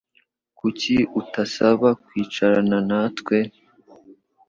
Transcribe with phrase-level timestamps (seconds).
[0.59, 3.37] Kuki utasaba kwicarana natwe